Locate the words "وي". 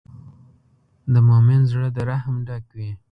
2.77-2.91